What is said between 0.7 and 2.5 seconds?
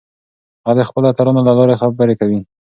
د خپلو اتلانو له لارې خبرې کوي.